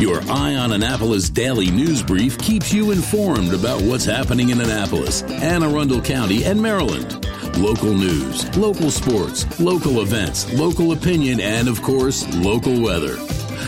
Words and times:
Your 0.00 0.22
Eye 0.30 0.54
on 0.54 0.72
Annapolis 0.72 1.28
daily 1.28 1.70
news 1.70 2.02
brief 2.02 2.38
keeps 2.38 2.72
you 2.72 2.90
informed 2.90 3.52
about 3.52 3.82
what's 3.82 4.06
happening 4.06 4.48
in 4.48 4.58
Annapolis, 4.58 5.20
Anne 5.24 5.62
Arundel 5.62 6.00
County, 6.00 6.42
and 6.44 6.58
Maryland. 6.58 7.22
Local 7.58 7.92
news, 7.92 8.56
local 8.56 8.90
sports, 8.90 9.60
local 9.60 10.00
events, 10.00 10.50
local 10.54 10.92
opinion, 10.92 11.38
and 11.38 11.68
of 11.68 11.82
course, 11.82 12.26
local 12.36 12.80
weather. 12.80 13.18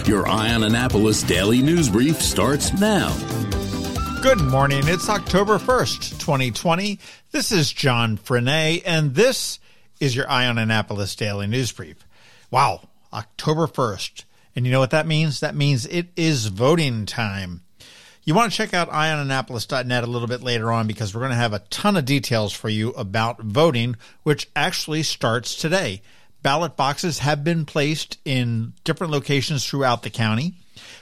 Your 0.06 0.26
Eye 0.26 0.54
on 0.54 0.62
Annapolis 0.62 1.22
daily 1.22 1.60
news 1.60 1.90
brief 1.90 2.22
starts 2.22 2.72
now. 2.80 3.14
Good 4.22 4.40
morning. 4.40 4.84
It's 4.86 5.10
October 5.10 5.58
1st, 5.58 6.18
2020. 6.18 6.98
This 7.32 7.52
is 7.52 7.70
John 7.70 8.16
Frenaye, 8.16 8.80
and 8.86 9.14
this 9.14 9.58
is 10.00 10.16
your 10.16 10.30
Eye 10.30 10.46
on 10.46 10.56
Annapolis 10.56 11.14
daily 11.14 11.46
news 11.46 11.72
brief. 11.72 12.06
Wow, 12.50 12.88
October 13.12 13.66
1st. 13.66 14.24
And 14.54 14.66
you 14.66 14.72
know 14.72 14.80
what 14.80 14.90
that 14.90 15.06
means? 15.06 15.40
That 15.40 15.54
means 15.54 15.86
it 15.86 16.08
is 16.16 16.46
voting 16.46 17.06
time. 17.06 17.62
You 18.24 18.34
want 18.34 18.52
to 18.52 18.56
check 18.56 18.72
out 18.72 18.90
eyeonannapolis.net 18.90 20.04
a 20.04 20.06
little 20.06 20.28
bit 20.28 20.42
later 20.42 20.70
on 20.70 20.86
because 20.86 21.12
we're 21.12 21.22
going 21.22 21.32
to 21.32 21.36
have 21.36 21.54
a 21.54 21.58
ton 21.70 21.96
of 21.96 22.04
details 22.04 22.52
for 22.52 22.68
you 22.68 22.90
about 22.90 23.40
voting, 23.40 23.96
which 24.22 24.48
actually 24.54 25.02
starts 25.02 25.56
today. 25.56 26.02
Ballot 26.42 26.76
boxes 26.76 27.18
have 27.18 27.42
been 27.42 27.64
placed 27.64 28.18
in 28.24 28.74
different 28.84 29.12
locations 29.12 29.66
throughout 29.66 30.02
the 30.02 30.10
county. 30.10 30.54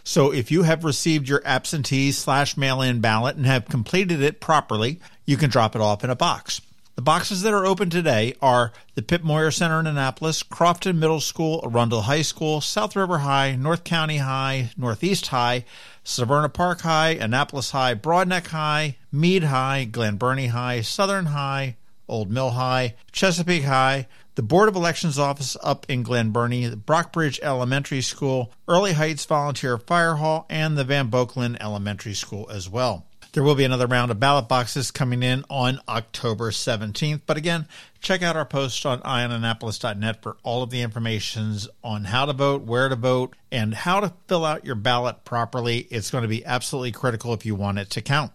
So 0.03 0.33
if 0.33 0.51
you 0.51 0.63
have 0.63 0.85
received 0.85 1.29
your 1.29 1.43
absentee 1.45 2.13
slash 2.13 2.57
mail 2.57 2.81
in 2.81 3.01
ballot 3.01 3.37
and 3.37 3.47
have 3.47 3.67
completed 3.67 4.23
it 4.23 4.41
properly, 4.41 5.01
you 5.27 5.37
can 5.37 5.51
drop 5.51 5.75
it 5.75 5.83
off 5.83 6.05
in 6.05 6.11
a 6.11 6.17
box. 6.17 6.61
The 7.01 7.05
boxes 7.05 7.41
that 7.41 7.55
are 7.55 7.65
open 7.65 7.89
today 7.89 8.35
are 8.43 8.73
the 8.95 9.01
Pip 9.01 9.23
Moyer 9.23 9.51
Center 9.51 9.81
in 9.81 9.87
Annapolis, 9.87 10.43
Crofton 10.43 11.01
Middle 11.01 11.23
School, 11.23 11.63
Arundel 11.65 12.03
High 12.03 12.21
School, 12.21 12.61
South 12.61 12.95
River 12.95 13.21
High, 13.21 13.57
North 13.57 13.85
County 13.85 14.19
High, 14.19 14.73
Northeast 14.77 15.29
High, 15.29 15.65
Severna 16.05 16.53
Park 16.53 16.83
High, 16.83 17.13
Annapolis 17.13 17.71
High, 17.71 17.95
Broadneck 17.95 18.49
High, 18.49 18.99
Meade 19.11 19.45
High, 19.45 19.85
Glen 19.85 20.19
Burnie 20.19 20.49
High, 20.49 20.83
Southern 20.83 21.25
High, 21.25 21.79
Old 22.07 22.31
Mill 22.31 22.51
High, 22.51 22.97
Chesapeake 23.13 23.65
High, 23.65 24.07
the 24.35 24.43
Board 24.43 24.69
of 24.69 24.77
Elections 24.77 25.19
office 25.19 25.57
up 25.63 25.87
in 25.89 26.03
Glen 26.03 26.33
Burnie, 26.33 26.67
the 26.67 26.77
Brockbridge 26.77 27.41
Elementary 27.41 28.03
School, 28.03 28.53
Earleigh 28.69 28.93
Heights 28.93 29.25
Volunteer 29.25 29.79
Fire 29.79 30.17
Hall, 30.17 30.45
and 30.51 30.77
the 30.77 30.85
Van 30.85 31.11
Bokkelen 31.11 31.57
Elementary 31.63 32.13
School 32.13 32.47
as 32.51 32.69
well. 32.69 33.07
There 33.33 33.45
will 33.45 33.55
be 33.55 33.65
another 33.65 33.87
round 33.87 34.11
of 34.11 34.19
ballot 34.19 34.49
boxes 34.49 34.91
coming 34.91 35.23
in 35.23 35.45
on 35.49 35.81
October 35.89 36.51
17th. 36.51 37.21
But 37.27 37.37
again, 37.37 37.69
check 38.01 38.23
out 38.23 38.35
our 38.35 38.45
post 38.45 38.85
on 38.85 39.01
eyeonannapolis.net 39.03 40.21
for 40.21 40.37
all 40.43 40.65
of 40.65 40.71
the 40.71 40.83
information 40.83 41.57
on 41.85 42.05
how 42.05 42.27
to 42.27 42.33
vote, 42.33 42.63
where 42.63 42.89
to 42.89 42.97
vote, 42.97 43.37
and 43.53 43.73
how 43.73 44.01
to 44.01 44.13
fill 44.27 44.45
out 44.45 44.65
your 44.65 44.75
ballot 44.75 45.25
properly. 45.25 45.87
It's 45.91 46.11
going 46.11 46.23
to 46.23 46.29
be 46.29 46.45
absolutely 46.45 46.91
critical 46.91 47.33
if 47.33 47.47
you 47.47 47.55
want 47.55 47.79
it 47.79 47.91
to 47.91 48.03
count. 48.03 48.33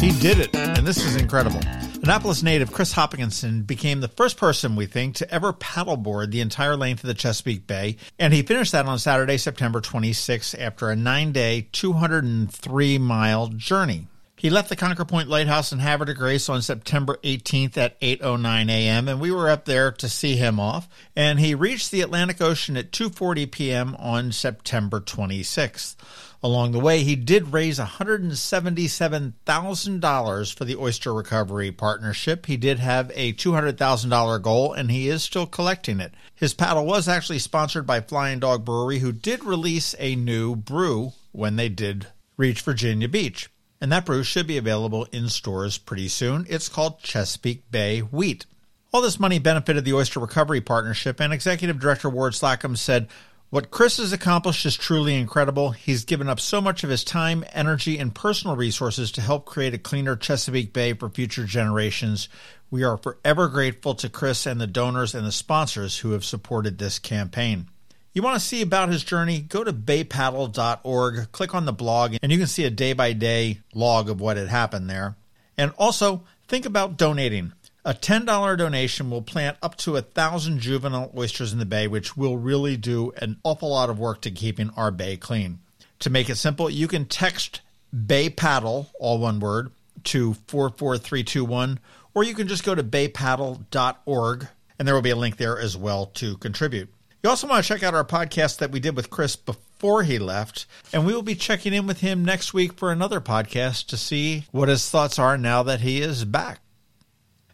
He 0.00 0.12
did 0.20 0.38
it, 0.38 0.54
and 0.54 0.86
this 0.86 1.04
is 1.04 1.16
incredible. 1.16 1.60
Annapolis 2.02 2.42
native 2.42 2.72
Chris 2.72 2.94
Hopkinson 2.94 3.62
became 3.62 4.00
the 4.00 4.08
first 4.08 4.36
person, 4.36 4.74
we 4.74 4.86
think, 4.86 5.14
to 5.14 5.30
ever 5.32 5.52
paddleboard 5.52 6.32
the 6.32 6.40
entire 6.40 6.76
length 6.76 7.04
of 7.04 7.06
the 7.06 7.14
Chesapeake 7.14 7.68
Bay, 7.68 7.96
and 8.18 8.34
he 8.34 8.42
finished 8.42 8.72
that 8.72 8.86
on 8.86 8.98
Saturday, 8.98 9.36
September 9.36 9.80
26, 9.80 10.54
after 10.54 10.90
a 10.90 10.96
nine 10.96 11.30
day, 11.30 11.68
203 11.70 12.98
mile 12.98 13.46
journey. 13.46 14.08
He 14.42 14.50
left 14.50 14.68
the 14.70 14.74
Concord 14.74 15.06
Point 15.06 15.28
Lighthouse 15.28 15.70
in 15.70 15.78
Havre 15.78 16.06
de 16.06 16.14
Grace 16.14 16.48
on 16.48 16.62
September 16.62 17.16
18th 17.22 17.76
at 17.76 18.00
8:09 18.00 18.68
a.m. 18.70 19.06
and 19.06 19.20
we 19.20 19.30
were 19.30 19.48
up 19.48 19.66
there 19.66 19.92
to 19.92 20.08
see 20.08 20.34
him 20.34 20.58
off. 20.58 20.88
And 21.14 21.38
he 21.38 21.54
reached 21.54 21.92
the 21.92 22.00
Atlantic 22.00 22.40
Ocean 22.40 22.76
at 22.76 22.90
2:40 22.90 23.52
p.m. 23.52 23.94
on 24.00 24.32
September 24.32 24.98
26th. 24.98 25.94
Along 26.42 26.72
the 26.72 26.80
way, 26.80 27.04
he 27.04 27.14
did 27.14 27.52
raise 27.52 27.78
$177,000 27.78 30.54
for 30.56 30.64
the 30.64 30.76
Oyster 30.76 31.14
Recovery 31.14 31.70
Partnership. 31.70 32.46
He 32.46 32.56
did 32.56 32.80
have 32.80 33.12
a 33.14 33.34
$200,000 33.34 34.42
goal, 34.42 34.72
and 34.72 34.90
he 34.90 35.08
is 35.08 35.22
still 35.22 35.46
collecting 35.46 36.00
it. 36.00 36.14
His 36.34 36.52
paddle 36.52 36.84
was 36.84 37.06
actually 37.06 37.38
sponsored 37.38 37.86
by 37.86 38.00
Flying 38.00 38.40
Dog 38.40 38.64
Brewery, 38.64 38.98
who 38.98 39.12
did 39.12 39.44
release 39.44 39.94
a 40.00 40.16
new 40.16 40.56
brew 40.56 41.12
when 41.30 41.54
they 41.54 41.68
did 41.68 42.08
reach 42.36 42.62
Virginia 42.62 43.08
Beach. 43.08 43.48
And 43.82 43.90
that 43.90 44.06
brew 44.06 44.22
should 44.22 44.46
be 44.46 44.58
available 44.58 45.08
in 45.10 45.28
stores 45.28 45.76
pretty 45.76 46.06
soon. 46.06 46.46
It's 46.48 46.68
called 46.68 47.02
Chesapeake 47.02 47.68
Bay 47.72 47.98
Wheat. 47.98 48.46
All 48.92 49.02
this 49.02 49.18
money 49.18 49.40
benefited 49.40 49.84
the 49.84 49.94
Oyster 49.94 50.20
Recovery 50.20 50.60
Partnership, 50.60 51.20
and 51.20 51.32
Executive 51.32 51.80
Director 51.80 52.08
Ward 52.08 52.36
Slacum 52.36 52.76
said, 52.76 53.08
what 53.50 53.72
Chris 53.72 53.96
has 53.96 54.12
accomplished 54.12 54.64
is 54.64 54.76
truly 54.76 55.16
incredible. 55.16 55.72
He's 55.72 56.04
given 56.04 56.28
up 56.28 56.38
so 56.38 56.60
much 56.60 56.84
of 56.84 56.90
his 56.90 57.02
time, 57.02 57.44
energy, 57.52 57.98
and 57.98 58.14
personal 58.14 58.54
resources 58.54 59.10
to 59.12 59.20
help 59.20 59.46
create 59.46 59.74
a 59.74 59.78
cleaner 59.78 60.14
Chesapeake 60.14 60.72
Bay 60.72 60.92
for 60.92 61.10
future 61.10 61.44
generations. 61.44 62.28
We 62.70 62.84
are 62.84 62.96
forever 62.96 63.48
grateful 63.48 63.96
to 63.96 64.08
Chris 64.08 64.46
and 64.46 64.60
the 64.60 64.68
donors 64.68 65.12
and 65.12 65.26
the 65.26 65.32
sponsors 65.32 65.98
who 65.98 66.12
have 66.12 66.24
supported 66.24 66.78
this 66.78 67.00
campaign. 67.00 67.68
You 68.14 68.20
want 68.20 68.38
to 68.38 68.46
see 68.46 68.60
about 68.60 68.90
his 68.90 69.04
journey? 69.04 69.40
Go 69.40 69.64
to 69.64 69.72
baypaddle.org, 69.72 71.32
click 71.32 71.54
on 71.54 71.64
the 71.64 71.72
blog, 71.72 72.16
and 72.22 72.30
you 72.30 72.36
can 72.36 72.46
see 72.46 72.64
a 72.64 72.70
day 72.70 72.92
by 72.92 73.14
day 73.14 73.60
log 73.72 74.10
of 74.10 74.20
what 74.20 74.36
had 74.36 74.48
happened 74.48 74.90
there. 74.90 75.16
And 75.56 75.72
also, 75.78 76.24
think 76.46 76.66
about 76.66 76.98
donating. 76.98 77.52
A 77.86 77.94
$10 77.94 78.58
donation 78.58 79.08
will 79.08 79.22
plant 79.22 79.56
up 79.62 79.78
to 79.78 79.96
a 79.96 80.02
thousand 80.02 80.60
juvenile 80.60 81.10
oysters 81.16 81.54
in 81.54 81.58
the 81.58 81.64
bay, 81.64 81.88
which 81.88 82.14
will 82.14 82.36
really 82.36 82.76
do 82.76 83.12
an 83.16 83.38
awful 83.44 83.70
lot 83.70 83.88
of 83.88 83.98
work 83.98 84.20
to 84.22 84.30
keeping 84.30 84.70
our 84.76 84.90
bay 84.90 85.16
clean. 85.16 85.60
To 86.00 86.10
make 86.10 86.28
it 86.28 86.36
simple, 86.36 86.68
you 86.68 86.88
can 86.88 87.06
text 87.06 87.62
Bay 88.06 88.28
Paddle, 88.28 88.90
all 89.00 89.20
one 89.20 89.40
word, 89.40 89.72
to 90.04 90.34
44321, 90.48 91.80
or 92.14 92.24
you 92.24 92.34
can 92.34 92.46
just 92.46 92.64
go 92.64 92.74
to 92.74 92.84
baypaddle.org, 92.84 94.48
and 94.78 94.86
there 94.86 94.94
will 94.94 95.02
be 95.02 95.10
a 95.10 95.16
link 95.16 95.38
there 95.38 95.58
as 95.58 95.78
well 95.78 96.06
to 96.06 96.36
contribute. 96.36 96.92
You 97.22 97.30
also 97.30 97.46
want 97.46 97.64
to 97.64 97.68
check 97.68 97.84
out 97.84 97.94
our 97.94 98.04
podcast 98.04 98.58
that 98.58 98.72
we 98.72 98.80
did 98.80 98.96
with 98.96 99.08
Chris 99.08 99.36
before 99.36 100.02
he 100.02 100.18
left, 100.18 100.66
and 100.92 101.06
we 101.06 101.14
will 101.14 101.22
be 101.22 101.36
checking 101.36 101.72
in 101.72 101.86
with 101.86 102.00
him 102.00 102.24
next 102.24 102.52
week 102.52 102.72
for 102.72 102.90
another 102.90 103.20
podcast 103.20 103.86
to 103.88 103.96
see 103.96 104.46
what 104.50 104.68
his 104.68 104.90
thoughts 104.90 105.20
are 105.20 105.38
now 105.38 105.62
that 105.62 105.82
he 105.82 106.00
is 106.00 106.24
back. 106.24 106.58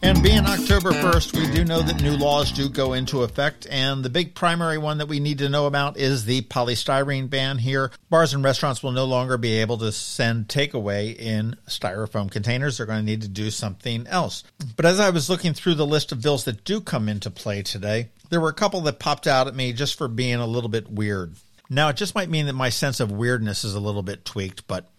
And 0.03 0.21
being 0.21 0.45
October 0.45 0.91
1st, 0.91 1.33
we 1.33 1.51
do 1.51 1.65
know 1.65 1.81
that 1.81 2.03
new 2.03 2.15
laws 2.15 2.51
do 2.51 2.69
go 2.69 2.93
into 2.93 3.23
effect. 3.23 3.65
And 3.67 4.05
the 4.05 4.11
big 4.11 4.35
primary 4.35 4.77
one 4.77 4.99
that 4.99 5.07
we 5.07 5.19
need 5.19 5.39
to 5.39 5.49
know 5.49 5.65
about 5.65 5.97
is 5.97 6.25
the 6.25 6.41
polystyrene 6.43 7.31
ban 7.31 7.57
here. 7.57 7.89
Bars 8.11 8.35
and 8.35 8.43
restaurants 8.43 8.83
will 8.83 8.91
no 8.91 9.05
longer 9.05 9.39
be 9.39 9.53
able 9.61 9.79
to 9.79 9.91
send 9.91 10.49
takeaway 10.49 11.15
in 11.17 11.55
styrofoam 11.67 12.29
containers. 12.29 12.77
They're 12.77 12.85
going 12.85 12.99
to 12.99 13.05
need 13.05 13.23
to 13.23 13.27
do 13.27 13.49
something 13.49 14.05
else. 14.05 14.43
But 14.75 14.85
as 14.85 14.99
I 14.99 15.09
was 15.09 15.31
looking 15.31 15.55
through 15.55 15.75
the 15.75 15.87
list 15.87 16.11
of 16.11 16.21
bills 16.21 16.43
that 16.43 16.63
do 16.63 16.79
come 16.79 17.09
into 17.09 17.31
play 17.31 17.63
today, 17.63 18.09
there 18.33 18.41
were 18.41 18.49
a 18.49 18.53
couple 18.53 18.81
that 18.81 18.99
popped 18.99 19.27
out 19.27 19.47
at 19.47 19.55
me 19.55 19.73
just 19.73 19.97
for 19.97 20.07
being 20.07 20.35
a 20.35 20.47
little 20.47 20.69
bit 20.69 20.89
weird. 20.89 21.35
Now, 21.69 21.89
it 21.89 21.97
just 21.97 22.15
might 22.15 22.29
mean 22.29 22.47
that 22.47 22.53
my 22.53 22.69
sense 22.69 22.99
of 22.99 23.11
weirdness 23.11 23.63
is 23.63 23.75
a 23.75 23.79
little 23.79 24.03
bit 24.03 24.25
tweaked, 24.25 24.67
but 24.67 24.89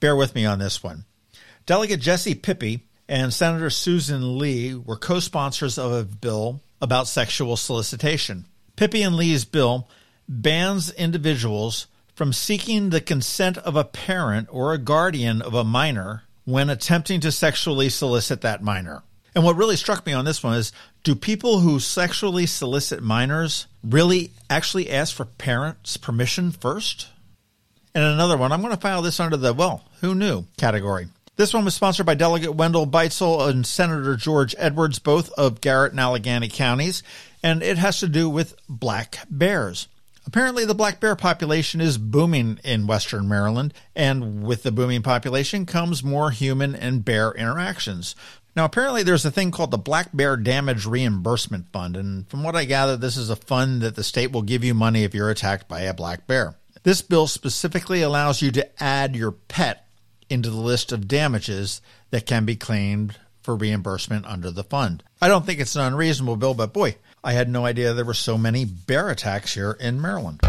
bear 0.00 0.16
with 0.16 0.34
me 0.34 0.46
on 0.46 0.58
this 0.58 0.82
one. 0.82 1.04
Delegate 1.66 2.00
Jesse 2.00 2.34
Pippy 2.34 2.82
and 3.08 3.34
Senator 3.34 3.68
Susan 3.68 4.38
Lee 4.38 4.74
were 4.74 4.96
co 4.96 5.20
sponsors 5.20 5.76
of 5.76 5.92
a 5.92 6.04
bill 6.04 6.62
about 6.80 7.06
sexual 7.06 7.56
solicitation. 7.56 8.46
Pippy 8.76 9.02
and 9.06 9.16
Lee's 9.16 9.44
bill 9.44 9.88
bans 10.28 10.90
individuals 10.92 11.88
from 12.14 12.32
seeking 12.32 12.90
the 12.90 13.00
consent 13.00 13.58
of 13.58 13.76
a 13.76 13.84
parent 13.84 14.48
or 14.50 14.72
a 14.72 14.78
guardian 14.78 15.42
of 15.42 15.54
a 15.54 15.64
minor 15.64 16.22
when 16.44 16.70
attempting 16.70 17.20
to 17.20 17.32
sexually 17.32 17.88
solicit 17.88 18.40
that 18.40 18.62
minor. 18.62 19.02
And 19.34 19.44
what 19.44 19.56
really 19.56 19.76
struck 19.76 20.04
me 20.04 20.12
on 20.12 20.24
this 20.24 20.42
one 20.42 20.56
is 20.56 20.72
do 21.02 21.14
people 21.14 21.60
who 21.60 21.80
sexually 21.80 22.46
solicit 22.46 23.02
minors 23.02 23.66
really 23.82 24.32
actually 24.48 24.90
ask 24.90 25.14
for 25.14 25.24
parents' 25.24 25.96
permission 25.96 26.52
first? 26.52 27.08
And 27.94 28.04
another 28.04 28.36
one, 28.36 28.52
I'm 28.52 28.62
going 28.62 28.74
to 28.74 28.80
file 28.80 29.02
this 29.02 29.20
under 29.20 29.36
the, 29.36 29.52
well, 29.52 29.84
who 30.00 30.14
knew 30.14 30.46
category. 30.56 31.08
This 31.36 31.52
one 31.52 31.64
was 31.64 31.74
sponsored 31.74 32.06
by 32.06 32.14
Delegate 32.14 32.54
Wendell 32.54 32.86
Beitzel 32.86 33.48
and 33.48 33.66
Senator 33.66 34.16
George 34.16 34.54
Edwards, 34.58 34.98
both 34.98 35.30
of 35.32 35.60
Garrett 35.60 35.92
and 35.92 36.00
Allegany 36.00 36.52
counties, 36.52 37.02
and 37.42 37.62
it 37.62 37.78
has 37.78 37.98
to 38.00 38.08
do 38.08 38.28
with 38.28 38.54
black 38.68 39.18
bears. 39.28 39.88
Apparently, 40.24 40.64
the 40.64 40.74
black 40.74 41.00
bear 41.00 41.16
population 41.16 41.80
is 41.80 41.98
booming 41.98 42.60
in 42.62 42.86
western 42.86 43.28
Maryland, 43.28 43.74
and 43.96 44.44
with 44.44 44.62
the 44.62 44.70
booming 44.70 45.02
population 45.02 45.66
comes 45.66 46.04
more 46.04 46.30
human 46.30 46.76
and 46.76 47.04
bear 47.04 47.32
interactions. 47.32 48.14
Now, 48.54 48.66
apparently, 48.66 49.02
there's 49.02 49.24
a 49.24 49.30
thing 49.30 49.50
called 49.50 49.70
the 49.70 49.78
Black 49.78 50.10
Bear 50.12 50.36
Damage 50.36 50.84
Reimbursement 50.84 51.72
Fund, 51.72 51.96
and 51.96 52.28
from 52.28 52.42
what 52.42 52.54
I 52.54 52.66
gather, 52.66 52.98
this 52.98 53.16
is 53.16 53.30
a 53.30 53.36
fund 53.36 53.80
that 53.80 53.96
the 53.96 54.04
state 54.04 54.30
will 54.30 54.42
give 54.42 54.62
you 54.62 54.74
money 54.74 55.04
if 55.04 55.14
you're 55.14 55.30
attacked 55.30 55.68
by 55.68 55.80
a 55.82 55.94
black 55.94 56.26
bear. 56.26 56.56
This 56.82 57.00
bill 57.00 57.26
specifically 57.26 58.02
allows 58.02 58.42
you 58.42 58.50
to 58.52 58.82
add 58.82 59.16
your 59.16 59.32
pet 59.32 59.86
into 60.28 60.50
the 60.50 60.56
list 60.56 60.92
of 60.92 61.08
damages 61.08 61.80
that 62.10 62.26
can 62.26 62.44
be 62.44 62.56
claimed 62.56 63.16
for 63.40 63.56
reimbursement 63.56 64.26
under 64.26 64.50
the 64.50 64.64
fund. 64.64 65.02
I 65.20 65.28
don't 65.28 65.46
think 65.46 65.58
it's 65.58 65.76
an 65.76 65.82
unreasonable 65.82 66.36
bill, 66.36 66.54
but 66.54 66.74
boy, 66.74 66.96
I 67.24 67.32
had 67.32 67.48
no 67.48 67.64
idea 67.64 67.94
there 67.94 68.04
were 68.04 68.14
so 68.14 68.36
many 68.36 68.64
bear 68.66 69.08
attacks 69.08 69.54
here 69.54 69.78
in 69.80 70.00
Maryland. 70.00 70.40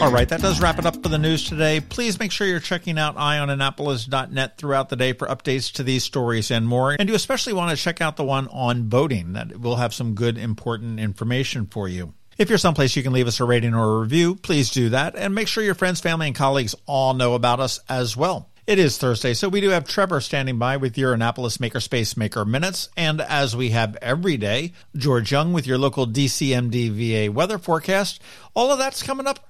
All 0.00 0.10
right, 0.10 0.26
that 0.30 0.40
does 0.40 0.62
wrap 0.62 0.78
it 0.78 0.86
up 0.86 1.02
for 1.02 1.10
the 1.10 1.18
news 1.18 1.46
today. 1.46 1.78
Please 1.78 2.18
make 2.18 2.32
sure 2.32 2.46
you're 2.46 2.58
checking 2.58 2.98
out 2.98 3.16
eyeonannapolis.net 3.16 4.56
throughout 4.56 4.88
the 4.88 4.96
day 4.96 5.12
for 5.12 5.28
updates 5.28 5.70
to 5.72 5.82
these 5.82 6.04
stories 6.04 6.50
and 6.50 6.66
more. 6.66 6.96
And 6.98 7.06
you 7.06 7.14
especially 7.14 7.52
want 7.52 7.76
to 7.76 7.82
check 7.82 8.00
out 8.00 8.16
the 8.16 8.24
one 8.24 8.48
on 8.48 8.88
boating 8.88 9.34
that 9.34 9.60
will 9.60 9.76
have 9.76 9.92
some 9.92 10.14
good, 10.14 10.38
important 10.38 11.00
information 11.00 11.66
for 11.66 11.86
you. 11.86 12.14
If 12.38 12.48
you're 12.48 12.56
someplace 12.56 12.96
you 12.96 13.02
can 13.02 13.12
leave 13.12 13.26
us 13.26 13.40
a 13.40 13.44
rating 13.44 13.74
or 13.74 13.98
a 13.98 14.00
review, 14.00 14.36
please 14.36 14.70
do 14.70 14.88
that. 14.88 15.16
And 15.16 15.34
make 15.34 15.48
sure 15.48 15.62
your 15.62 15.74
friends, 15.74 16.00
family, 16.00 16.28
and 16.28 16.34
colleagues 16.34 16.74
all 16.86 17.12
know 17.12 17.34
about 17.34 17.60
us 17.60 17.78
as 17.86 18.16
well. 18.16 18.48
It 18.66 18.78
is 18.78 18.96
Thursday, 18.96 19.34
so 19.34 19.50
we 19.50 19.60
do 19.60 19.68
have 19.70 19.84
Trevor 19.84 20.22
standing 20.22 20.58
by 20.58 20.78
with 20.78 20.96
your 20.96 21.12
Annapolis 21.12 21.58
Makerspace 21.58 22.16
Maker 22.16 22.46
Minutes. 22.46 22.88
And 22.96 23.20
as 23.20 23.54
we 23.54 23.70
have 23.70 23.96
every 23.96 24.38
day, 24.38 24.72
George 24.96 25.30
Young 25.30 25.52
with 25.52 25.66
your 25.66 25.76
local 25.76 26.06
DCMD 26.06 26.88
VA 27.26 27.30
weather 27.30 27.58
forecast. 27.58 28.22
All 28.54 28.72
of 28.72 28.78
that's 28.78 29.02
coming 29.02 29.26
up 29.26 29.49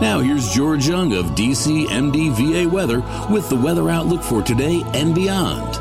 Now 0.00 0.20
here's 0.20 0.54
George 0.54 0.86
Young 0.86 1.12
of 1.12 1.26
DCMD 1.34 2.30
VA 2.30 2.68
weather 2.68 3.00
with 3.28 3.48
the 3.48 3.56
weather 3.56 3.90
outlook 3.90 4.22
for 4.22 4.42
today 4.42 4.84
and 4.94 5.12
beyond. 5.12 5.74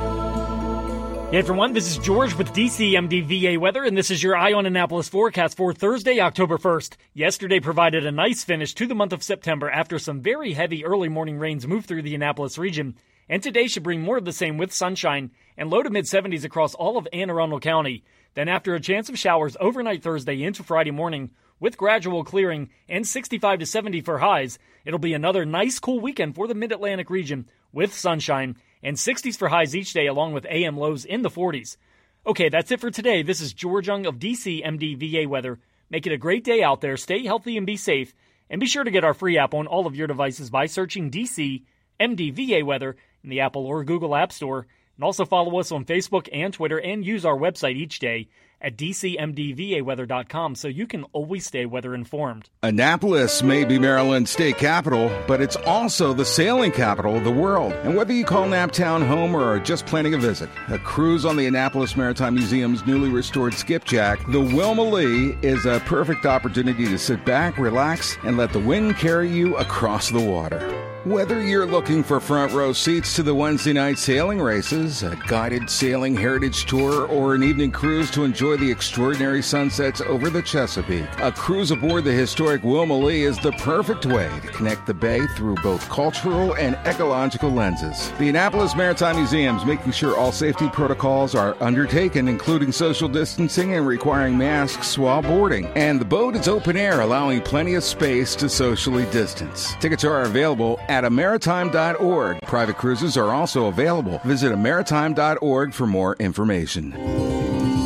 Hey 1.29 1.37
everyone, 1.37 1.73
this 1.73 1.91
is 1.91 1.99
George 1.99 2.33
with 2.33 2.51
DCMD 2.51 3.27
VA 3.27 3.59
Weather, 3.59 3.83
and 3.83 3.95
this 3.95 4.09
is 4.09 4.23
your 4.23 4.35
Eye 4.35 4.53
on 4.53 4.65
Annapolis 4.65 5.07
forecast 5.07 5.55
for 5.55 5.71
Thursday, 5.71 6.19
October 6.19 6.57
1st. 6.57 6.95
Yesterday 7.13 7.59
provided 7.59 8.07
a 8.07 8.11
nice 8.11 8.43
finish 8.43 8.73
to 8.73 8.87
the 8.87 8.95
month 8.95 9.13
of 9.13 9.21
September 9.21 9.69
after 9.69 9.99
some 9.99 10.21
very 10.21 10.53
heavy 10.53 10.83
early 10.83 11.09
morning 11.09 11.37
rains 11.37 11.67
moved 11.67 11.85
through 11.87 12.01
the 12.01 12.15
Annapolis 12.15 12.57
region, 12.57 12.95
and 13.29 13.43
today 13.43 13.67
should 13.67 13.83
bring 13.83 14.01
more 14.01 14.17
of 14.17 14.25
the 14.25 14.33
same 14.33 14.57
with 14.57 14.73
sunshine 14.73 15.29
and 15.57 15.69
low 15.69 15.83
to 15.83 15.91
mid 15.91 16.05
70s 16.05 16.43
across 16.43 16.73
all 16.73 16.97
of 16.97 17.07
Anne 17.13 17.29
Arundel 17.29 17.59
County. 17.59 18.03
Then, 18.33 18.49
after 18.49 18.73
a 18.73 18.79
chance 18.79 19.09
of 19.09 19.19
showers 19.19 19.57
overnight 19.59 20.01
Thursday 20.01 20.41
into 20.41 20.63
Friday 20.63 20.91
morning, 20.91 21.29
with 21.59 21.77
gradual 21.77 22.23
clearing 22.23 22.69
and 22.87 23.05
65 23.05 23.59
to 23.59 23.65
70 23.65 24.01
for 24.01 24.19
highs, 24.19 24.59
it'll 24.85 24.99
be 24.99 25.13
another 25.13 25.45
nice 25.45 25.79
cool 25.79 25.99
weekend 25.99 26.35
for 26.35 26.47
the 26.47 26.55
mid 26.55 26.71
Atlantic 26.71 27.09
region 27.09 27.47
with 27.71 27.93
sunshine 27.93 28.55
and 28.83 28.97
60s 28.97 29.37
for 29.37 29.49
highs 29.49 29.75
each 29.75 29.93
day, 29.93 30.07
along 30.07 30.33
with 30.33 30.45
AM 30.45 30.77
lows 30.77 31.05
in 31.05 31.21
the 31.21 31.29
40s. 31.29 31.77
Okay, 32.25 32.49
that's 32.49 32.71
it 32.71 32.79
for 32.79 32.91
today. 32.91 33.23
This 33.23 33.41
is 33.41 33.53
George 33.53 33.87
Young 33.87 34.05
of 34.05 34.19
DC 34.19 34.65
MDVA 34.65 35.27
Weather. 35.27 35.59
Make 35.89 36.05
it 36.05 36.13
a 36.13 36.17
great 36.17 36.43
day 36.43 36.61
out 36.61 36.81
there. 36.81 36.97
Stay 36.97 37.23
healthy 37.23 37.57
and 37.57 37.65
be 37.65 37.77
safe. 37.77 38.13
And 38.49 38.59
be 38.59 38.67
sure 38.67 38.83
to 38.83 38.91
get 38.91 39.03
our 39.03 39.13
free 39.13 39.37
app 39.37 39.53
on 39.53 39.67
all 39.67 39.87
of 39.87 39.95
your 39.95 40.07
devices 40.07 40.49
by 40.49 40.65
searching 40.65 41.09
DC 41.11 41.63
MDVA 41.99 42.63
Weather 42.65 42.95
in 43.23 43.29
the 43.29 43.41
Apple 43.41 43.65
or 43.65 43.83
Google 43.83 44.15
App 44.15 44.31
Store. 44.31 44.67
And 44.95 45.03
also 45.03 45.25
follow 45.25 45.59
us 45.59 45.71
on 45.71 45.85
Facebook 45.85 46.27
and 46.31 46.53
Twitter 46.53 46.77
and 46.77 47.05
use 47.05 47.25
our 47.25 47.37
website 47.37 47.75
each 47.75 47.99
day 47.99 48.27
at 48.61 48.77
dcmdvaweather.com 48.77 50.55
so 50.55 50.67
you 50.67 50.87
can 50.87 51.03
always 51.13 51.45
stay 51.45 51.65
weather 51.65 51.93
informed. 51.93 52.49
Annapolis 52.63 53.43
may 53.43 53.65
be 53.65 53.79
Maryland's 53.79 54.31
state 54.31 54.57
capital, 54.57 55.11
but 55.27 55.41
it's 55.41 55.55
also 55.57 56.13
the 56.13 56.25
sailing 56.25 56.71
capital 56.71 57.15
of 57.15 57.23
the 57.23 57.31
world. 57.31 57.73
And 57.83 57.95
whether 57.95 58.13
you 58.13 58.25
call 58.25 58.47
Naptown 58.47 59.05
home 59.05 59.35
or 59.35 59.43
are 59.43 59.59
just 59.59 59.85
planning 59.85 60.13
a 60.13 60.17
visit, 60.17 60.49
a 60.69 60.79
cruise 60.79 61.25
on 61.25 61.37
the 61.37 61.45
Annapolis 61.45 61.95
Maritime 61.95 62.35
Museum's 62.35 62.85
newly 62.85 63.09
restored 63.09 63.53
skipjack, 63.53 64.19
the 64.31 64.41
Wilma 64.41 64.83
Lee, 64.83 65.37
is 65.41 65.65
a 65.65 65.79
perfect 65.81 66.25
opportunity 66.25 66.85
to 66.85 66.97
sit 66.97 67.23
back, 67.25 67.57
relax, 67.57 68.17
and 68.23 68.37
let 68.37 68.53
the 68.53 68.59
wind 68.59 68.97
carry 68.97 69.29
you 69.29 69.55
across 69.57 70.09
the 70.09 70.19
water. 70.19 70.96
Whether 71.07 71.41
you're 71.41 71.65
looking 71.65 72.03
for 72.03 72.19
front 72.19 72.51
row 72.51 72.73
seats 72.73 73.15
to 73.15 73.23
the 73.23 73.33
Wednesday 73.33 73.71
night 73.71 73.97
sailing 73.97 74.41
races, 74.41 75.03
a 75.03 75.15
guided 75.25 75.69
sailing 75.69 76.13
heritage 76.17 76.65
tour, 76.65 77.07
or 77.07 77.33
an 77.33 77.43
evening 77.43 77.71
cruise 77.71 78.11
to 78.11 78.25
enjoy 78.25 78.57
the 78.57 78.69
extraordinary 78.69 79.41
sunsets 79.41 80.01
over 80.01 80.29
the 80.29 80.41
Chesapeake, 80.41 81.07
a 81.19 81.31
cruise 81.31 81.71
aboard 81.71 82.03
the 82.03 82.11
historic 82.11 82.61
Wilma 82.61 82.97
Lee 82.97 83.23
is 83.23 83.39
the 83.39 83.53
perfect 83.53 84.05
way 84.05 84.29
to 84.41 84.47
connect 84.49 84.85
the 84.85 84.93
bay 84.93 85.25
through 85.27 85.55
both 85.63 85.87
cultural 85.87 86.57
and 86.57 86.75
ecological 86.85 87.51
lenses. 87.51 88.11
The 88.19 88.27
Annapolis 88.27 88.75
Maritime 88.75 89.15
Museum 89.15 89.55
is 89.55 89.63
making 89.63 89.93
sure 89.93 90.17
all 90.17 90.33
safety 90.33 90.67
protocols 90.67 91.35
are 91.35 91.55
undertaken, 91.61 92.27
including 92.27 92.73
social 92.73 93.07
distancing 93.07 93.75
and 93.75 93.87
requiring 93.87 94.37
masks 94.37 94.97
while 94.97 95.21
boarding. 95.21 95.67
And 95.67 96.01
the 96.01 96.05
boat 96.05 96.35
is 96.35 96.49
open 96.49 96.75
air, 96.75 96.99
allowing 96.99 97.39
plenty 97.43 97.75
of 97.75 97.85
space 97.85 98.35
to 98.35 98.49
socially 98.49 99.05
distance. 99.11 99.73
Tickets 99.79 100.03
are 100.03 100.23
available 100.23 100.81
at 100.89 100.96
amaritime.org. 101.05 102.41
Private 102.41 102.77
cruises 102.77 103.17
are 103.17 103.31
also 103.33 103.65
available. 103.67 104.19
Visit 104.25 104.51
amaritime.org 104.51 105.73
for 105.73 105.87
more 105.87 106.15
information. 106.19 106.93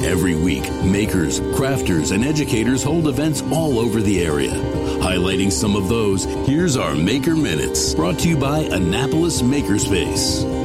Every 0.04 0.36
week, 0.36 0.64
makers, 0.84 1.40
crafters, 1.40 2.12
and 2.12 2.24
educators 2.24 2.84
hold 2.84 3.08
events 3.08 3.42
all 3.52 3.78
over 3.78 4.02
the 4.02 4.26
area. 4.26 4.52
Highlighting 4.52 5.52
some 5.52 5.76
of 5.76 5.90
those, 5.90 6.26
here's 6.48 6.76
our 6.76 6.96
Maker 6.96 7.36
Minutes, 7.36 7.94
brought 7.94 8.18
to 8.20 8.30
you 8.30 8.38
by 8.38 8.60
Annapolis 8.60 9.42
Makerspace. 9.42 10.61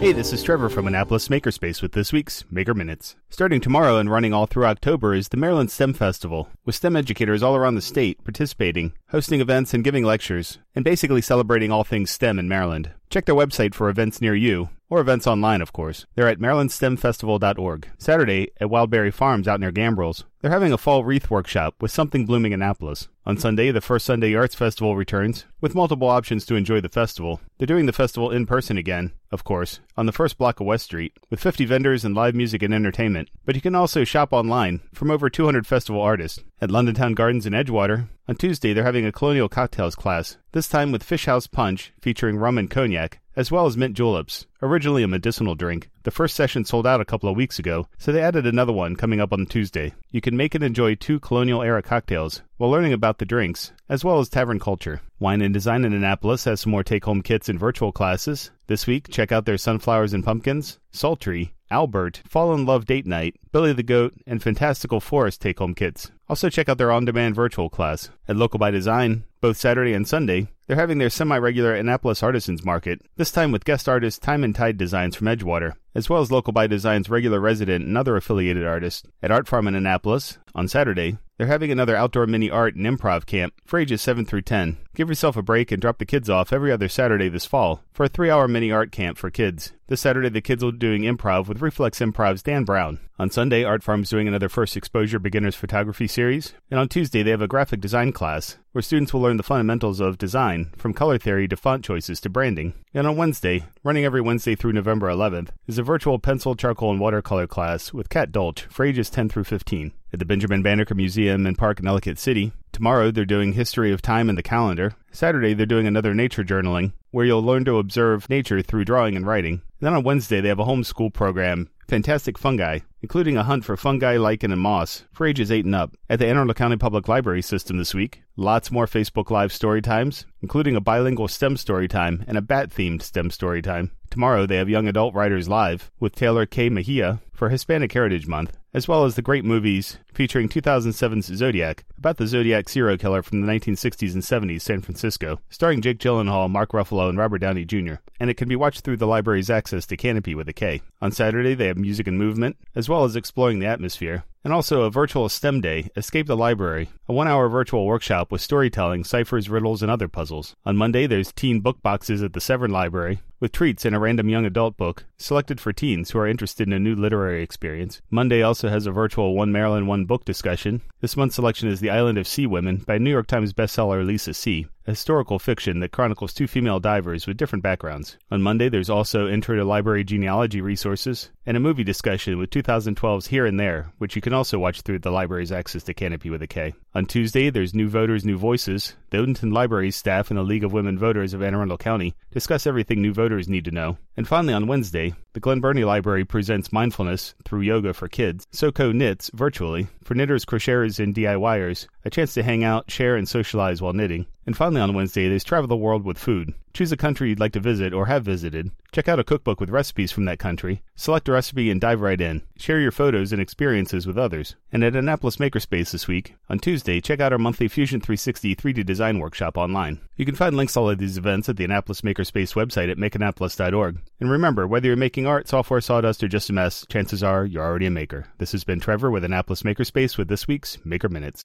Hey, 0.00 0.12
this 0.12 0.32
is 0.32 0.42
Trevor 0.42 0.70
from 0.70 0.86
Annapolis 0.86 1.28
Makerspace 1.28 1.82
with 1.82 1.92
this 1.92 2.10
week's 2.10 2.42
Maker 2.50 2.72
Minutes. 2.72 3.16
Starting 3.28 3.60
tomorrow 3.60 3.98
and 3.98 4.10
running 4.10 4.32
all 4.32 4.46
through 4.46 4.64
October 4.64 5.12
is 5.12 5.28
the 5.28 5.36
Maryland 5.36 5.70
STEM 5.70 5.92
Festival, 5.92 6.48
with 6.64 6.74
STEM 6.74 6.96
educators 6.96 7.42
all 7.42 7.54
around 7.54 7.74
the 7.74 7.82
state 7.82 8.24
participating, 8.24 8.94
hosting 9.10 9.42
events 9.42 9.74
and 9.74 9.84
giving 9.84 10.02
lectures, 10.02 10.58
and 10.74 10.86
basically 10.86 11.20
celebrating 11.20 11.70
all 11.70 11.84
things 11.84 12.10
STEM 12.10 12.38
in 12.38 12.48
Maryland. 12.48 12.92
Check 13.10 13.26
their 13.26 13.34
website 13.34 13.74
for 13.74 13.90
events 13.90 14.22
near 14.22 14.34
you, 14.34 14.70
or 14.88 15.00
events 15.00 15.26
online, 15.26 15.60
of 15.60 15.74
course. 15.74 16.06
They're 16.14 16.28
at 16.28 16.38
marylandstemfestival.org. 16.38 17.88
Saturday 17.98 18.52
at 18.58 18.68
Wildberry 18.68 19.12
Farms 19.12 19.46
out 19.46 19.60
near 19.60 19.70
Gambrills, 19.70 20.24
they're 20.40 20.50
having 20.50 20.72
a 20.72 20.78
fall 20.78 21.04
wreath 21.04 21.28
workshop 21.28 21.74
with 21.78 21.90
Something 21.90 22.24
Blooming 22.24 22.52
in 22.52 22.62
Annapolis. 22.62 23.08
On 23.26 23.36
Sunday, 23.36 23.70
the 23.70 23.82
first 23.82 24.06
Sunday 24.06 24.34
Arts 24.34 24.54
Festival 24.54 24.96
returns, 24.96 25.44
with 25.60 25.74
multiple 25.74 26.08
options 26.08 26.46
to 26.46 26.54
enjoy 26.54 26.80
the 26.80 26.88
festival. 26.88 27.42
They're 27.58 27.66
doing 27.66 27.84
the 27.84 27.92
festival 27.92 28.30
in 28.30 28.46
person 28.46 28.78
again, 28.78 29.12
of 29.32 29.44
course, 29.44 29.80
on 29.96 30.06
the 30.06 30.12
first 30.12 30.38
block 30.38 30.60
of 30.60 30.66
West 30.66 30.86
Street, 30.86 31.12
with 31.30 31.40
50 31.40 31.64
vendors 31.64 32.04
and 32.04 32.14
live 32.14 32.34
music 32.34 32.62
and 32.62 32.74
entertainment. 32.74 33.28
But 33.44 33.54
you 33.54 33.60
can 33.60 33.74
also 33.74 34.04
shop 34.04 34.32
online 34.32 34.80
from 34.92 35.10
over 35.10 35.30
200 35.30 35.66
festival 35.66 36.00
artists. 36.00 36.42
At 36.60 36.70
London 36.70 36.94
Town 36.94 37.14
Gardens 37.14 37.46
in 37.46 37.52
Edgewater, 37.52 38.08
on 38.28 38.36
Tuesday 38.36 38.72
they're 38.72 38.84
having 38.84 39.06
a 39.06 39.12
colonial 39.12 39.48
cocktails 39.48 39.94
class, 39.94 40.36
this 40.52 40.68
time 40.68 40.92
with 40.92 41.02
Fish 41.02 41.26
House 41.26 41.46
Punch 41.46 41.92
featuring 42.00 42.36
rum 42.36 42.58
and 42.58 42.70
cognac, 42.70 43.20
as 43.40 43.50
well 43.50 43.64
as 43.64 43.74
mint 43.74 43.96
juleps, 43.96 44.44
originally 44.60 45.02
a 45.02 45.08
medicinal 45.08 45.54
drink. 45.54 45.88
The 46.02 46.10
first 46.10 46.36
session 46.36 46.66
sold 46.66 46.86
out 46.86 47.00
a 47.00 47.06
couple 47.06 47.30
of 47.30 47.36
weeks 47.36 47.58
ago, 47.58 47.88
so 47.96 48.12
they 48.12 48.20
added 48.20 48.46
another 48.46 48.74
one 48.74 48.96
coming 48.96 49.18
up 49.18 49.32
on 49.32 49.46
Tuesday. 49.46 49.94
You 50.10 50.20
can 50.20 50.36
make 50.36 50.54
and 50.54 50.62
enjoy 50.62 50.96
two 50.96 51.18
colonial 51.20 51.62
era 51.62 51.80
cocktails 51.80 52.42
while 52.58 52.68
learning 52.68 52.92
about 52.92 53.16
the 53.16 53.24
drinks, 53.24 53.72
as 53.88 54.04
well 54.04 54.18
as 54.18 54.28
tavern 54.28 54.58
culture. 54.58 55.00
Wine 55.20 55.40
and 55.40 55.54
Design 55.54 55.86
in 55.86 55.94
Annapolis 55.94 56.44
has 56.44 56.60
some 56.60 56.70
more 56.70 56.84
take 56.84 57.06
home 57.06 57.22
kits 57.22 57.48
and 57.48 57.58
virtual 57.58 57.92
classes. 57.92 58.50
This 58.66 58.86
week, 58.86 59.08
check 59.08 59.32
out 59.32 59.46
their 59.46 59.56
Sunflowers 59.56 60.12
and 60.12 60.22
Pumpkins, 60.22 60.78
Sultry, 60.90 61.54
Albert, 61.70 62.22
Fall 62.28 62.52
in 62.54 62.66
Love 62.66 62.84
Date 62.84 63.06
Night, 63.06 63.36
Billy 63.52 63.72
the 63.72 63.82
Goat, 63.82 64.14
and 64.26 64.42
Fantastical 64.42 65.00
Forest 65.00 65.40
take 65.40 65.58
home 65.58 65.74
kits. 65.74 66.10
Also, 66.28 66.48
check 66.48 66.68
out 66.68 66.78
their 66.78 66.92
on 66.92 67.04
demand 67.04 67.34
virtual 67.34 67.70
class. 67.70 68.10
At 68.28 68.36
Local 68.36 68.58
by 68.58 68.70
Design, 68.70 69.24
both 69.40 69.56
Saturday 69.56 69.92
and 69.92 70.06
Sunday, 70.06 70.48
they're 70.66 70.76
having 70.76 70.98
their 70.98 71.10
semi 71.10 71.36
regular 71.36 71.74
Annapolis 71.74 72.22
Artisans 72.22 72.64
Market, 72.64 73.02
this 73.16 73.32
time 73.32 73.50
with 73.50 73.64
guest 73.64 73.88
artist 73.88 74.22
Time 74.22 74.44
and 74.44 74.54
Tide 74.54 74.76
Designs 74.76 75.16
from 75.16 75.26
Edgewater, 75.26 75.72
as 75.94 76.08
well 76.08 76.20
as 76.20 76.30
Local 76.30 76.52
by 76.52 76.66
Design's 76.66 77.10
regular 77.10 77.40
resident 77.40 77.84
and 77.84 77.98
other 77.98 78.16
affiliated 78.16 78.64
artists. 78.64 79.02
At 79.22 79.32
Art 79.32 79.48
Farm 79.48 79.66
in 79.66 79.74
Annapolis, 79.74 80.38
on 80.54 80.68
Saturday, 80.68 81.18
they're 81.40 81.46
having 81.46 81.72
another 81.72 81.96
outdoor 81.96 82.26
mini 82.26 82.50
art 82.50 82.76
and 82.76 82.84
improv 82.86 83.24
camp 83.24 83.54
for 83.64 83.78
ages 83.78 84.02
7 84.02 84.26
through 84.26 84.42
10. 84.42 84.76
Give 84.94 85.08
yourself 85.08 85.36
a 85.36 85.42
break 85.42 85.72
and 85.72 85.80
drop 85.80 85.98
the 85.98 86.04
kids 86.04 86.28
off 86.28 86.52
every 86.52 86.70
other 86.70 86.88
Saturday 86.88 87.28
this 87.28 87.46
fall 87.46 87.82
for 87.92 88.04
a 88.04 88.08
three 88.08 88.30
hour 88.30 88.46
mini 88.46 88.70
art 88.70 88.92
camp 88.92 89.16
for 89.16 89.30
kids. 89.30 89.72
This 89.90 90.02
Saturday, 90.02 90.28
the 90.28 90.40
kids 90.40 90.62
will 90.62 90.70
be 90.70 90.78
doing 90.78 91.02
improv 91.02 91.48
with 91.48 91.60
Reflex 91.60 91.98
Improv's 91.98 92.44
Dan 92.44 92.62
Brown. 92.62 93.00
On 93.18 93.28
Sunday, 93.28 93.64
Art 93.64 93.82
Farm's 93.82 94.06
is 94.06 94.10
doing 94.10 94.28
another 94.28 94.48
First 94.48 94.76
Exposure 94.76 95.18
Beginners 95.18 95.56
Photography 95.56 96.06
series. 96.06 96.54
And 96.70 96.78
on 96.78 96.88
Tuesday, 96.88 97.24
they 97.24 97.32
have 97.32 97.42
a 97.42 97.48
graphic 97.48 97.80
design 97.80 98.12
class 98.12 98.56
where 98.70 98.82
students 98.82 99.12
will 99.12 99.20
learn 99.20 99.36
the 99.36 99.42
fundamentals 99.42 99.98
of 99.98 100.16
design, 100.16 100.70
from 100.76 100.94
color 100.94 101.18
theory 101.18 101.48
to 101.48 101.56
font 101.56 101.84
choices 101.84 102.20
to 102.20 102.30
branding. 102.30 102.74
And 102.94 103.04
on 103.04 103.16
Wednesday, 103.16 103.64
running 103.82 104.04
every 104.04 104.20
Wednesday 104.20 104.54
through 104.54 104.74
November 104.74 105.08
11th, 105.08 105.48
is 105.66 105.76
a 105.76 105.82
virtual 105.82 106.20
pencil, 106.20 106.54
charcoal, 106.54 106.92
and 106.92 107.00
watercolor 107.00 107.48
class 107.48 107.92
with 107.92 108.10
Kat 108.10 108.30
Dolch 108.30 108.66
for 108.70 108.84
ages 108.84 109.10
10 109.10 109.28
through 109.28 109.42
15 109.42 109.90
at 110.12 110.20
the 110.20 110.24
Benjamin 110.24 110.62
Banneker 110.62 110.94
Museum 110.94 111.46
and 111.46 111.58
Park 111.58 111.80
in 111.80 111.88
Ellicott 111.88 112.20
City. 112.20 112.52
Tomorrow, 112.72 113.10
they're 113.10 113.24
doing 113.24 113.52
History 113.52 113.92
of 113.92 114.02
Time 114.02 114.28
in 114.28 114.36
the 114.36 114.42
Calendar. 114.42 114.94
Saturday, 115.12 115.54
they're 115.54 115.66
doing 115.66 115.86
another 115.86 116.14
nature 116.14 116.44
journaling, 116.44 116.92
where 117.10 117.26
you'll 117.26 117.42
learn 117.42 117.64
to 117.64 117.78
observe 117.78 118.30
nature 118.30 118.62
through 118.62 118.84
drawing 118.84 119.16
and 119.16 119.26
writing. 119.26 119.62
Then 119.80 119.94
on 119.94 120.04
Wednesday, 120.04 120.40
they 120.40 120.48
have 120.48 120.58
a 120.58 120.64
homeschool 120.64 121.12
program, 121.12 121.68
Fantastic 121.88 122.38
Fungi, 122.38 122.78
including 123.02 123.36
a 123.36 123.42
hunt 123.42 123.64
for 123.64 123.76
fungi, 123.76 124.16
lichen, 124.16 124.52
and 124.52 124.60
moss 124.60 125.04
for 125.12 125.26
ages 125.26 125.50
8 125.50 125.64
and 125.64 125.74
up. 125.74 125.96
At 126.08 126.20
the 126.20 126.26
Anne 126.28 126.36
Arundel 126.36 126.54
County 126.54 126.76
Public 126.76 127.08
Library 127.08 127.42
System 127.42 127.78
this 127.78 127.94
week, 127.94 128.22
lots 128.36 128.70
more 128.70 128.86
Facebook 128.86 129.30
Live 129.30 129.52
story 129.52 129.82
times, 129.82 130.24
including 130.40 130.76
a 130.76 130.80
bilingual 130.80 131.26
STEM 131.26 131.56
story 131.56 131.88
time 131.88 132.24
and 132.28 132.38
a 132.38 132.42
bat 132.42 132.70
themed 132.70 133.02
STEM 133.02 133.30
story 133.30 133.60
time. 133.60 133.90
Tomorrow, 134.10 134.46
they 134.46 134.56
have 134.56 134.68
Young 134.68 134.88
Adult 134.88 135.14
Writers 135.14 135.48
Live 135.48 135.92
with 136.00 136.16
Taylor 136.16 136.44
K. 136.44 136.68
Mejia 136.68 137.20
for 137.32 137.48
Hispanic 137.48 137.92
Heritage 137.92 138.26
Month, 138.26 138.58
as 138.74 138.88
well 138.88 139.04
as 139.04 139.14
the 139.14 139.22
great 139.22 139.44
movies 139.44 139.98
featuring 140.12 140.48
2007's 140.48 141.26
Zodiac, 141.26 141.84
about 141.96 142.16
the 142.16 142.26
Zodiac 142.26 142.68
serial 142.68 142.98
killer 142.98 143.22
from 143.22 143.40
the 143.40 143.46
1960s 143.46 144.12
and 144.12 144.22
70s 144.24 144.62
San 144.62 144.80
Francisco, 144.80 145.40
starring 145.48 145.80
Jake 145.80 145.98
Gyllenhaal, 145.98 146.50
Mark 146.50 146.72
Ruffalo, 146.72 147.08
and 147.08 147.18
Robert 147.18 147.38
Downey 147.38 147.64
Jr., 147.64 147.94
and 148.18 148.28
it 148.28 148.36
can 148.36 148.48
be 148.48 148.56
watched 148.56 148.80
through 148.80 148.96
the 148.96 149.06
library's 149.06 149.48
access 149.48 149.86
to 149.86 149.96
Kanopy 149.96 150.34
with 150.34 150.48
a 150.48 150.52
K. 150.52 150.82
On 151.00 151.12
Saturday, 151.12 151.54
they 151.54 151.68
have 151.68 151.78
music 151.78 152.08
and 152.08 152.18
movement, 152.18 152.56
as 152.74 152.88
well 152.88 153.04
as 153.04 153.14
exploring 153.14 153.60
the 153.60 153.66
atmosphere, 153.66 154.24
and 154.42 154.52
also 154.52 154.82
a 154.82 154.90
virtual 154.90 155.28
STEM 155.28 155.60
day, 155.60 155.88
Escape 155.96 156.26
the 156.26 156.36
Library, 156.36 156.88
a 157.08 157.12
one 157.12 157.28
hour 157.28 157.48
virtual 157.48 157.86
workshop 157.86 158.32
with 158.32 158.40
storytelling, 158.40 159.04
ciphers, 159.04 159.48
riddles, 159.48 159.82
and 159.82 159.90
other 159.90 160.08
puzzles. 160.08 160.56
On 160.66 160.76
Monday, 160.76 161.06
there's 161.06 161.32
teen 161.32 161.60
book 161.60 161.80
boxes 161.80 162.24
at 162.24 162.32
the 162.32 162.40
Severn 162.40 162.72
Library, 162.72 163.20
with 163.40 163.52
treats 163.52 163.86
and 163.86 163.96
a 163.96 163.98
random 163.98 164.28
young 164.28 164.44
adult 164.44 164.76
book, 164.76 165.04
selected 165.16 165.60
for 165.60 165.72
teens 165.72 166.10
who 166.10 166.18
are 166.18 166.26
interested 166.26 166.68
in 166.68 166.72
a 166.74 166.78
new 166.78 166.94
literary 166.94 167.42
experience. 167.42 168.02
Monday 168.10 168.42
also 168.42 168.68
has 168.68 168.86
a 168.86 168.92
virtual 168.92 169.34
One 169.34 169.50
Maryland 169.50 169.88
One 169.88 170.04
book 170.04 170.24
discussion. 170.24 170.82
This 171.00 171.16
month's 171.16 171.34
selection 171.34 171.68
is 171.68 171.80
The 171.80 171.90
Island 171.90 172.18
of 172.18 172.28
Sea 172.28 172.46
Women 172.46 172.76
by 172.86 172.98
New 172.98 173.10
York 173.10 173.26
Times 173.26 173.54
bestseller 173.54 174.04
Lisa 174.06 174.34
See, 174.34 174.66
a 174.86 174.90
historical 174.90 175.38
fiction 175.38 175.80
that 175.80 175.92
chronicles 175.92 176.34
two 176.34 176.46
female 176.46 176.80
divers 176.80 177.26
with 177.26 177.38
different 177.38 177.62
backgrounds. 177.62 178.18
On 178.30 178.42
Monday, 178.42 178.68
there's 178.68 178.90
also 178.90 179.28
Intro 179.28 179.56
to 179.56 179.64
Library 179.64 180.04
Genealogy 180.04 180.60
Resources, 180.60 181.30
and 181.46 181.56
a 181.56 181.60
movie 181.60 181.84
discussion 181.84 182.36
with 182.36 182.50
2012's 182.50 183.28
Here 183.28 183.46
and 183.46 183.58
There, 183.58 183.92
which 183.98 184.14
you 184.14 184.20
can 184.20 184.34
also 184.34 184.58
watch 184.58 184.82
through 184.82 184.98
the 184.98 185.10
library's 185.10 185.52
access 185.52 185.82
to 185.84 185.94
Kanopy 185.94 186.30
with 186.30 186.42
a 186.42 186.46
K. 186.46 186.74
On 186.94 187.06
Tuesday, 187.06 187.48
there's 187.50 187.74
New 187.74 187.88
Voters, 187.88 188.24
New 188.24 188.36
Voices. 188.36 188.94
The 189.10 189.18
Odenton 189.18 189.52
Library's 189.52 189.96
staff 189.96 190.30
and 190.30 190.38
the 190.38 190.42
League 190.42 190.64
of 190.64 190.72
Women 190.72 190.98
Voters 190.98 191.34
of 191.34 191.42
Anne 191.42 191.54
Arundel 191.54 191.78
County 191.78 192.14
discuss 192.30 192.66
everything 192.66 193.00
new 193.00 193.12
voters 193.12 193.29
need 193.48 193.64
to 193.64 193.70
know. 193.70 193.96
And 194.16 194.26
finally, 194.26 194.52
on 194.54 194.66
Wednesday, 194.66 195.14
the 195.32 195.40
Glen 195.40 195.60
Burnie 195.60 195.84
Library 195.84 196.24
presents 196.24 196.72
mindfulness 196.72 197.34
through 197.44 197.60
yoga 197.60 197.94
for 197.94 198.08
kids. 198.08 198.46
SoCo 198.52 198.92
knits 198.92 199.30
virtually 199.34 199.88
for 200.04 200.14
knitters, 200.14 200.44
crocheters, 200.44 201.02
and 201.02 201.14
DIYers, 201.14 201.86
a 202.04 202.10
chance 202.10 202.34
to 202.34 202.42
hang 202.42 202.64
out, 202.64 202.90
share, 202.90 203.16
and 203.16 203.28
socialize 203.28 203.80
while 203.80 203.92
knitting. 203.92 204.26
And 204.46 204.56
finally, 204.56 204.80
on 204.80 204.94
Wednesday, 204.94 205.28
there's 205.28 205.44
Travel 205.44 205.68
the 205.68 205.76
World 205.76 206.04
with 206.04 206.18
Food. 206.18 206.54
Choose 206.72 206.92
a 206.92 206.96
country 206.96 207.28
you'd 207.28 207.40
like 207.40 207.52
to 207.52 207.60
visit 207.60 207.92
or 207.92 208.06
have 208.06 208.24
visited. 208.24 208.70
Check 208.92 209.08
out 209.08 209.18
a 209.18 209.24
cookbook 209.24 209.60
with 209.60 209.70
recipes 209.70 210.12
from 210.12 210.24
that 210.24 210.38
country. 210.38 210.82
Select 210.94 211.28
a 211.28 211.32
recipe 211.32 211.70
and 211.70 211.80
dive 211.80 212.00
right 212.00 212.20
in. 212.20 212.42
Share 212.56 212.80
your 212.80 212.92
photos 212.92 213.32
and 213.32 213.42
experiences 213.42 214.06
with 214.06 214.16
others. 214.16 214.56
And 214.72 214.82
at 214.84 214.96
Annapolis 214.96 215.36
Makerspace 215.36 215.90
this 215.90 216.08
week, 216.08 216.34
on 216.48 216.58
Tuesday, 216.58 217.00
check 217.00 217.20
out 217.20 217.32
our 217.32 217.38
monthly 217.38 217.68
Fusion 217.68 218.00
360 218.00 218.56
3D 218.56 218.86
design 218.86 219.18
workshop 219.18 219.58
online. 219.58 220.00
You 220.16 220.24
can 220.24 220.34
find 220.34 220.56
links 220.56 220.74
to 220.74 220.80
all 220.80 220.90
of 220.90 220.98
these 220.98 221.18
events 221.18 221.48
at 221.48 221.56
the 221.56 221.64
Annapolis 221.64 222.02
Makerspace 222.02 222.54
website 222.54 222.90
at 222.90 222.98
makeannapolis.org. 222.98 223.98
And 224.20 224.30
remember, 224.30 224.66
whether 224.66 224.86
you're 224.86 224.96
making 224.96 225.26
art, 225.26 225.48
software, 225.48 225.80
sawdust, 225.80 226.22
or 226.22 226.28
just 226.28 226.50
a 226.50 226.52
mess, 226.52 226.86
chances 226.88 227.22
are 227.22 227.44
you're 227.44 227.64
already 227.64 227.86
a 227.86 227.90
maker. 227.90 228.26
This 228.38 228.52
has 228.52 228.64
been 228.64 228.80
Trevor 228.80 229.10
with 229.10 229.24
Annapolis 229.24 229.62
Makerspace 229.62 230.16
with 230.16 230.28
this 230.28 230.46
week's 230.46 230.78
Maker 230.84 231.08
Minutes. 231.08 231.44